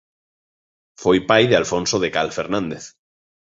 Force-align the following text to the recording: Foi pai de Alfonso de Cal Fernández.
Foi 1.01 1.17
pai 1.29 1.43
de 1.47 1.55
Alfonso 1.61 1.95
de 2.03 2.09
Cal 2.15 2.29
Fernández. 2.37 2.83